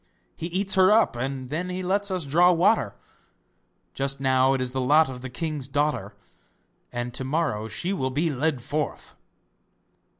He 0.35 0.47
eats 0.47 0.73
her 0.73 0.91
up, 0.91 1.15
and 1.15 1.49
then 1.51 1.69
he 1.69 1.83
lets 1.83 2.09
us 2.09 2.25
draw 2.25 2.51
water; 2.51 2.95
just 3.93 4.19
now 4.19 4.53
it 4.53 4.59
is 4.59 4.71
the 4.71 4.81
lot 4.81 5.09
of 5.09 5.21
the 5.21 5.29
king's 5.29 5.67
daughter, 5.67 6.15
and 6.91 7.13
to 7.13 7.23
morrow 7.23 7.67
she 7.67 7.93
will 7.93 8.09
be 8.09 8.31
led 8.31 8.63
forth. 8.63 9.15